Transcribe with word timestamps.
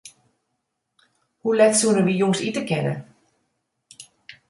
Hoe 1.39 1.55
let 1.59 1.75
soenen 1.79 2.05
wy 2.07 2.15
jûns 2.21 2.39
ite 2.49 2.61
kinne? 2.69 2.95